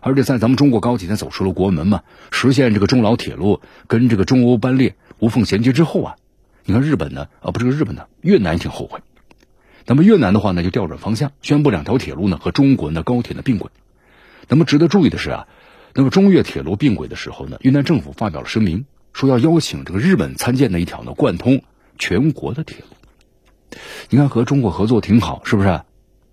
[0.00, 6.16] 而且在咱们中国高铁呢走出了国门嘛，实现这个中老铁路跟这个中欧班列无缝衔接之后啊，
[6.64, 9.00] 你看日本呢啊不是日本呢，越南也挺后悔。
[9.86, 13.70] 那么越南的话呢，就调转方向，宣布两条铁路呢和中国的高铁呢并轨。
[14.48, 15.46] 那么值得注意的是啊，
[15.94, 21.62] 那么中越铁路并轨的时候呢，越南政府发表了声明，说要邀请这个日本参建的一条呢贯通
[21.98, 23.78] 全国的铁路。
[24.10, 25.80] 你看和中国合作挺好，是不是？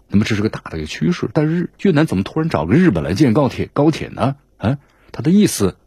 [0.08, 1.30] 那么这是个大的一个趋势。
[1.34, 4.36] 但是越南怎么突然找个日本来建高铁高铁呢？
[4.58, 4.78] 啊，
[5.12, 5.78] 他的意思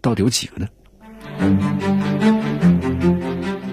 [0.00, 0.68] 到底有几个呢？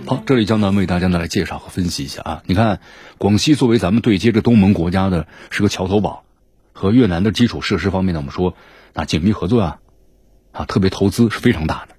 [0.09, 2.43] 好，这里江南为大家呢来介绍和分析一下啊。
[2.47, 2.79] 你看，
[3.19, 6.23] 广西作为咱们对接着东盟国家的是个桥头堡，
[6.73, 8.55] 和越南的基础设施方面呢，我们说
[8.95, 9.79] 那紧密合作啊，
[10.51, 11.93] 啊，特别投资是非常大的。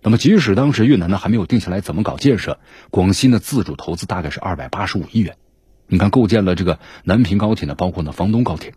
[0.00, 5.36] 那么即使当时越南呢还没有定下来怎么搞建设，广西呢自主投资大概是二百八十五亿元。
[5.88, 8.72] 你看，构建了这个南平高铁呢，包括呢房东高铁。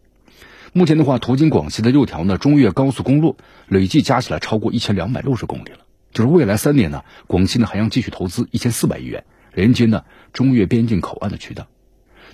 [0.74, 3.38] 目前的话，途经广西的六条呢中越高速公路，
[3.70, 5.86] 累计加起来超过一千两百六十公里了。
[6.12, 11.68] 就是未来三年呢，广西呢还将继续投资一千四百亿元，连接呢中越边境口岸的渠道。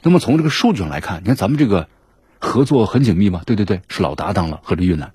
[0.01, 1.89] 那么从这个数据上来看，你看咱们这个
[2.39, 3.41] 合作很紧密吗？
[3.45, 5.13] 对对对，是老搭档了，和这越南。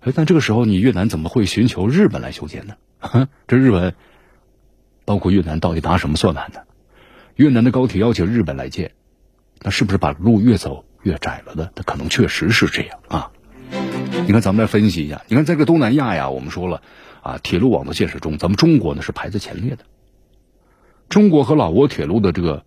[0.00, 3.28] 哎，但这个时候你越南怎么会寻求日本来修建呢？
[3.48, 3.94] 这日本，
[5.04, 6.60] 包括越南到底打什么算盘呢？
[7.34, 8.92] 越南的高铁要求日本来建，
[9.60, 11.70] 那是不是把路越走越窄了呢？
[11.74, 13.30] 它可能确实是这样啊。
[14.26, 15.22] 你看，咱们来分析一下。
[15.28, 16.82] 你看，在这东南亚呀，我们说了。
[17.22, 19.84] 啊，铁路网的建设中，咱们中国呢是排在前列的。
[21.08, 22.64] 中国和老挝铁路的这个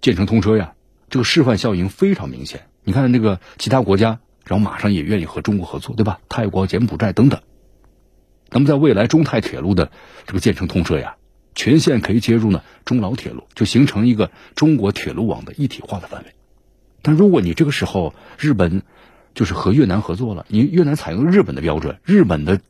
[0.00, 0.74] 建成通车呀，
[1.08, 2.66] 这个示范效应非常明显。
[2.82, 6.18] 你看这个其他国家，然后马上也愿意和中国合作，对吧？
[6.28, 7.40] 泰国、柬埔寨等等。
[8.50, 9.92] 那么在未来中泰铁路的
[10.26, 11.16] 这个建成通车呀，
[11.54, 16.32] 全线可以接入呢中老铁路，就形成一个中国铁路网的一体化的范围。
[17.02, 18.82] 但如果你这个时候日本
[19.34, 22.60] 就是和越南合作了，你越南采用日本的标准，日本的。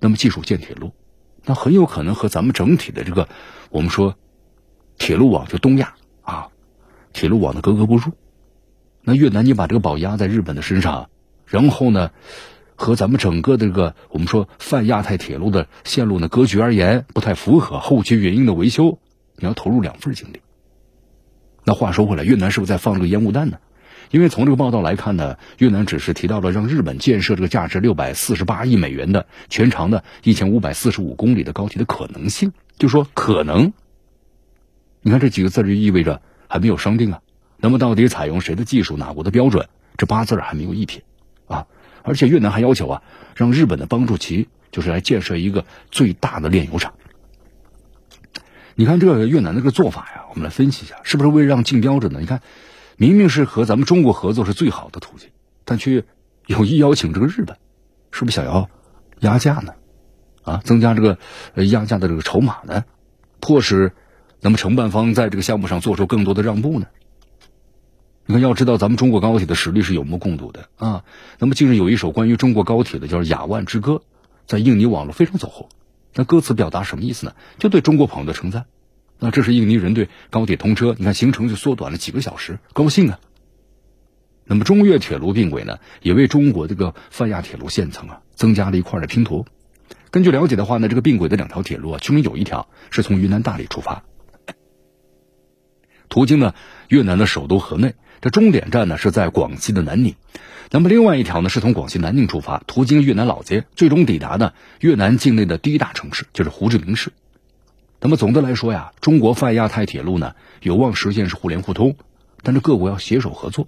[0.00, 0.92] 那么技术建铁路，
[1.44, 3.28] 那很有可能和咱们整体的这个
[3.70, 4.16] 我们说
[4.98, 6.48] 铁路网就东亚啊，
[7.12, 8.12] 铁路网的格格不入。
[9.02, 11.10] 那越南你把这个宝压在日本的身上，
[11.46, 12.10] 然后呢
[12.76, 18.98] 和咱们整个的这个我们说泛亚太铁路的线路呢格局而言不太符合，后期原因的维修
[19.36, 20.40] 你要投入两份精力。
[21.64, 23.58] 那话说回来，越南是不是在放这个烟雾弹呢？
[24.10, 33.72] 因为从这个报道来看呢，越南只是提到了让日本建设这个价值六百四十八亿美元的全长的一千五百四十五公里的高铁的可能性，就说可能。
[35.00, 37.20] 你看这几个字就意味着还没有商定啊。
[37.56, 39.68] 那么到底采用谁的技术、哪国的标准？
[39.96, 41.04] 这八字还没有一撇
[41.46, 41.68] 啊。
[42.02, 43.02] 而且越南还要求啊，
[43.36, 46.94] 让日本的帮助其就是来建设一个最大的炼油厂。
[48.74, 52.18] 你看这个越南这个做法呀，我们来分析一下，是不是为了让竞标者呢？
[52.18, 52.40] 你看。
[53.00, 55.30] 明明是和咱们中国合作是最好的途径，
[55.64, 56.04] 但却
[56.44, 57.56] 有意邀请这个日本，
[58.10, 58.68] 是不是想要
[59.20, 59.72] 压价呢？
[60.42, 61.16] 啊，增加这个
[61.64, 62.84] 压价的这个筹码呢？
[63.40, 63.92] 迫使
[64.42, 66.88] 那么承办方在这个项目上做出更多的让步呢？
[68.26, 71.02] 你看，要知道咱们中国高铁的实力是有目共睹的啊。
[71.38, 73.92] 那么近日有一首关于中国高铁的叫《雅万之歌》，
[74.46, 75.70] 在印尼网络非常走红。
[76.12, 77.32] 那歌词表达什么意思呢？
[77.58, 78.66] 就对中国朋友的称赞。
[79.20, 83.20] 那这是印尼人对高铁通车，你看行程就缩短了几个小时，高兴啊！
[84.44, 89.46] 那么中越铁路并轨呢，也为中国这个泛亚铁路线层啊增加了一块的拼图。
[90.10, 94.02] 根据了解的话呢，这个并轨的两条铁路啊，其中有一条是从云南大理出发，
[96.08, 96.54] 途经呢
[96.88, 100.14] 越南的首都河内，这终点站呢是在广西的南宁。
[100.70, 107.12] 那么另外一条呢是从广西南宁出发，途经越南老街，最终抵达呢越南境内的第一大城市，就是胡志明市。
[108.00, 111.96] 那么总的来说呀，中国泛亚太铁路呢有望实现是互联互通，
[112.42, 113.66] 但是各国要携手合作。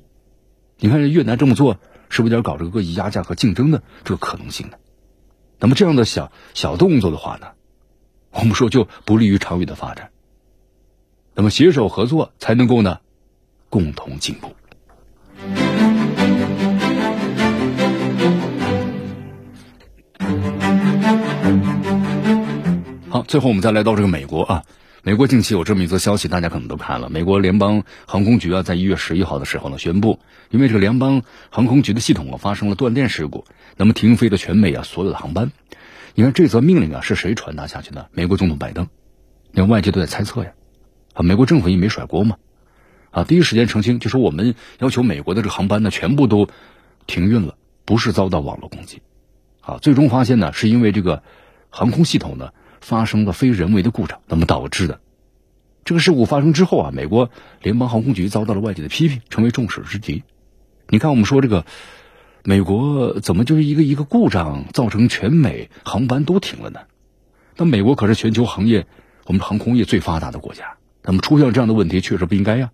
[0.78, 1.78] 你看越南这么做，
[2.09, 4.78] 是不是有点搞这个恶意压价和竞争的这个可能性呢？
[5.59, 7.49] 那么这样的小小动作的话呢，
[8.30, 10.11] 我们说就不利于长远的发展。
[11.35, 13.01] 那么携手合作才能够呢，
[13.68, 14.55] 共同进步。
[23.27, 24.62] 最后我们再来到这个美国啊。
[25.05, 27.11] 美国近期有这么一则消息，大家可能都看了。
[27.11, 33.45] 美国联邦航空局啊，在一月十一号的时候呢，宣布，因为这个联邦航空局的系统啊发生了断电事故，
[33.77, 35.51] 那么停飞了全美啊所有的航班。
[36.14, 38.11] 你看这则命令啊是谁传达下去的？
[38.12, 38.87] 美国总统拜登。
[39.51, 40.53] 连外界都在猜测呀，
[41.14, 42.37] 啊，美国政府也没甩锅嘛，
[43.11, 46.47] 啊，第一时间澄清，就说我们要求美国的这个航班呢全部都
[47.09, 49.03] 停运了，不是遭到网络攻击，
[49.62, 51.25] 啊，最终发现呢是因为这个
[51.70, 52.53] 航空系统呢。
[52.83, 55.01] 发生了非人为的故障，那么导致的
[55.85, 57.30] 这个事故发生之后啊，美国
[57.62, 60.22] 联邦航空局遭到了外界的批评，成为众矢之的。
[60.89, 61.64] 你看，我们说这个
[62.45, 66.80] 美国怎么就是一个一个故障造成全美航班都停了呢？
[67.57, 68.87] 那美国可是全球行业
[69.26, 72.70] 我们航空业最发达的国家，那么出现了这样的问题确实不应该呀。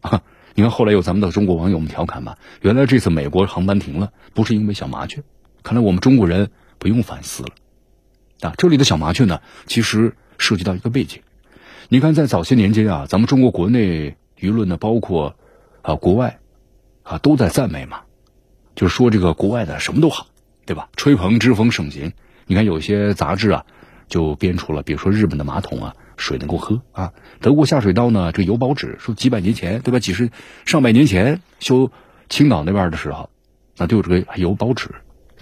[0.00, 0.22] 啊，
[0.54, 5.22] 你看后来有咱们的中国网友们调侃吧，原来这次美国航班停了不是因为小麻雀，
[5.62, 7.50] 看来我们中国人不用反思了。
[8.40, 11.22] 啊，这里的小麻雀呢，其实涉及到一个背景。
[11.88, 15.34] 你看，在早些年间啊，咱们中国国内舆论呢，包括
[15.82, 16.38] 啊国外
[17.02, 18.02] 啊，都在赞美嘛，
[18.76, 20.26] 就是说这个国外的什么都好，
[20.64, 20.88] 对吧？
[20.96, 22.12] 吹捧之风盛行。
[22.46, 23.66] 你看有些杂志啊，
[24.08, 29.98] 就编出了，比如说日本的马桶啊，水能够喝啊；德国下水道呢，这个有保纸，说几百年前，对吧？
[29.98, 30.30] 几十
[30.64, 31.90] 上百年前修
[32.28, 33.28] 青岛那边的时候，
[33.76, 34.90] 那就有这个有保纸、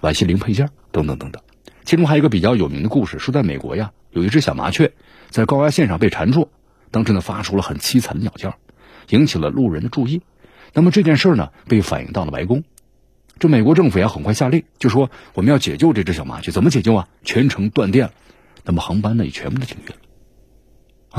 [0.00, 1.42] 晚些零配件等等等等。
[1.88, 4.92] 其中还有一个比较有名的故事，说在美国呀，有一只小麻雀
[5.30, 6.50] 在高压线上被缠住，
[6.90, 8.58] 当时呢发出了很凄惨的鸟叫，
[9.08, 10.20] 引起了路人的注意。
[10.74, 12.62] 那么这件事呢被反映到了白宫，
[13.38, 17.08] 这美国政府也很快下令，就说我们要解救这只小麻雀，怎么解救啊？
[17.24, 18.12] 全程断电了，
[18.64, 19.96] 那么航班呢也全部都停运了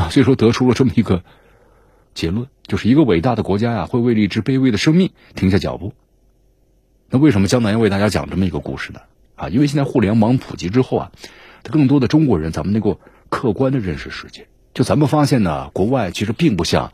[0.03, 0.09] 啊。
[0.09, 1.23] 所以说得出了这么一个
[2.13, 5.95] 结论，就是一个伟大的国家呀会为了一只卑微的生命停下脚步。
[7.09, 8.99] 那为什么江南要为大家讲这么一个故事呢？
[9.39, 11.11] 啊，因为现在互联网普及之后啊，
[11.63, 14.47] 更多的中国人咱们能够客观的认识世界。
[14.73, 16.91] 就咱们发现呢，国外其实并不像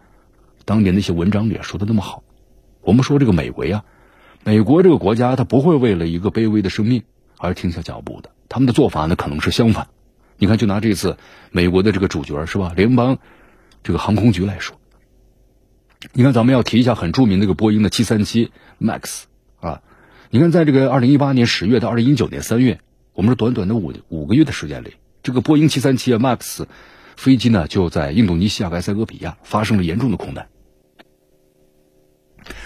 [0.63, 2.23] 当年那些文章里说的那么好。
[2.81, 3.83] 我们说这个美国呀，
[4.43, 7.03] 美国这个国家，它不会为了一个卑微的生命
[7.39, 8.29] 而停下脚步的。
[8.47, 9.87] 他们的做法呢，可能是相反。
[10.37, 11.17] 你看，就拿这次
[11.49, 13.17] 美国的这个主角是吧，联邦
[13.81, 14.77] 这个航空局来说，
[16.13, 19.23] 你看咱们要提一下很著名的一个波音的七三七 MAX
[19.59, 19.81] 啊。
[20.35, 22.81] 你看，在这个二零一八年十月到二零一九年三月，
[23.13, 26.65] 我们说短短的五五个月的时间里，这个波音七三七 MAX
[27.15, 30.49] 飞机呢就在印度尼西亚埃塞俄比亚发生了严重的空难，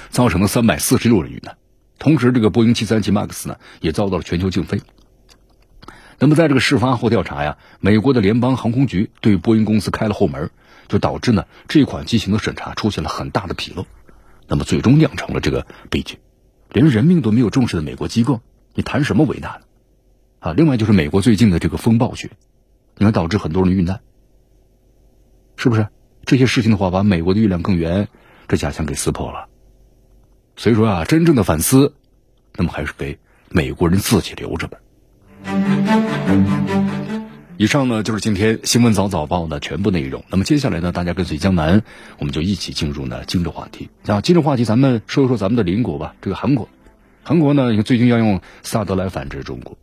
[0.09, 1.57] 造成了三百四十六人遇难。
[1.99, 4.82] 同时，这个波音七三七 MAX 呢也遭到了全球禁飞。
[6.17, 10.49] 那么，在这个事发后调查呀，美国的联邦航空局对波音公司开了后门，
[10.88, 13.86] 就导致呢这款机型的审查出现了很大的纰漏，
[14.47, 16.17] 那么最终酿成了这个悲剧。
[16.72, 18.41] 连人命都没有重视的美国机构，
[18.74, 19.61] 你谈什么伟大呢？
[20.39, 22.30] 啊，另外就是美国最近的这个风暴雪，
[22.97, 24.01] 你看导致很多人遇难，
[25.55, 25.88] 是不是？
[26.26, 28.07] 这些事情的话，把美国的月亮更圆
[28.47, 29.47] 这假象给撕破了。
[30.55, 31.95] 所以说啊，真正的反思，
[32.55, 33.17] 那么还是给
[33.49, 34.78] 美国人自己留着吧。
[37.62, 40.24] 以上呢就是今天新闻早早报的全部内容。
[40.30, 41.84] 那么接下来呢，大家跟随江南，
[42.18, 43.89] 我们就一起进入呢今日话题。
[44.05, 46.70] 啊，今日话题咱们说一说咱们的邻国吧，这个韩国。
[47.22, 49.78] 韩国呢，最近要用萨德来反制中国，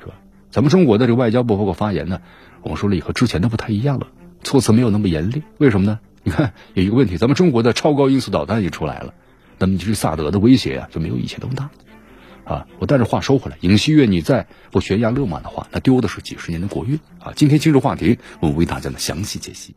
[0.00, 0.14] 是吧？
[0.50, 2.20] 咱们中国的这个外交部包括发言呢，
[2.62, 4.08] 我们说了以后之前都不太一样了，
[4.42, 5.44] 措辞没有那么严厉。
[5.58, 6.00] 为什么呢？
[6.24, 9.14] 你看有一个问题，咱们中国的超高音速导弹也出来了，
[9.56, 11.70] 那么就是萨德的威胁啊就没有以前那么大。
[12.50, 17.32] 啊，我但是话说回来，尹锡悦你再不悬崖勒马的话，那丢的是几十年的国运啊！
[17.36, 19.72] 今天今日话题，我为大家呢详细解析。